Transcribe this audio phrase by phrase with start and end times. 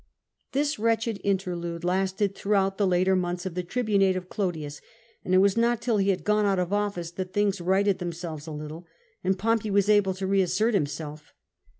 [0.53, 4.81] This wretclicd interlude lasted throughout the later months of the tribunate of Clodius,
[5.23, 8.47] and it was not till he had gone out of ofllcc that things righted tliemselves
[8.47, 8.87] a little,
[9.23, 11.33] and Pomjiey was able to I'casscrt himself.